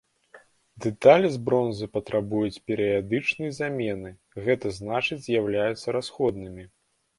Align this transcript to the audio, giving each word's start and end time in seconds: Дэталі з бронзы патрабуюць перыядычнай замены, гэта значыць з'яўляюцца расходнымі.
Дэталі 0.85 1.27
з 1.35 1.41
бронзы 1.49 1.87
патрабуюць 1.97 2.63
перыядычнай 2.71 3.53
замены, 3.59 4.09
гэта 4.49 4.75
значыць 4.81 5.21
з'яўляюцца 5.29 5.87
расходнымі. 6.01 6.69